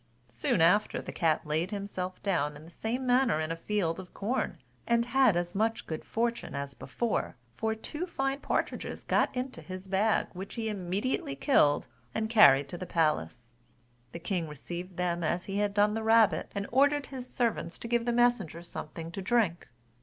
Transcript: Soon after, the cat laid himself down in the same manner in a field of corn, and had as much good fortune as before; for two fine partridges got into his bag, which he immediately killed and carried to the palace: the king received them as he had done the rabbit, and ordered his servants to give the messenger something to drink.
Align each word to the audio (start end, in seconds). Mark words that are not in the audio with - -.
Soon 0.29 0.61
after, 0.61 0.99
the 0.99 1.11
cat 1.11 1.45
laid 1.45 1.69
himself 1.69 2.23
down 2.23 2.55
in 2.57 2.65
the 2.65 2.71
same 2.71 3.05
manner 3.05 3.39
in 3.39 3.51
a 3.51 3.55
field 3.55 3.99
of 3.99 4.15
corn, 4.15 4.57
and 4.87 5.05
had 5.05 5.37
as 5.37 5.53
much 5.53 5.85
good 5.85 6.03
fortune 6.03 6.55
as 6.55 6.73
before; 6.73 7.35
for 7.53 7.75
two 7.75 8.07
fine 8.07 8.39
partridges 8.39 9.03
got 9.03 9.29
into 9.35 9.61
his 9.61 9.87
bag, 9.87 10.25
which 10.33 10.55
he 10.55 10.69
immediately 10.69 11.35
killed 11.35 11.87
and 12.15 12.31
carried 12.31 12.67
to 12.69 12.79
the 12.79 12.87
palace: 12.87 13.51
the 14.11 14.17
king 14.17 14.47
received 14.47 14.97
them 14.97 15.23
as 15.23 15.45
he 15.45 15.59
had 15.59 15.71
done 15.71 15.93
the 15.93 16.01
rabbit, 16.01 16.51
and 16.55 16.65
ordered 16.71 17.05
his 17.13 17.29
servants 17.31 17.77
to 17.77 17.87
give 17.87 18.05
the 18.05 18.11
messenger 18.11 18.63
something 18.63 19.11
to 19.11 19.21
drink. 19.21 19.67